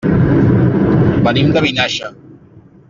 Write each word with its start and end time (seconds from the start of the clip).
Venim 1.29 1.53
de 1.57 1.65
Vinaixa. 1.67 2.13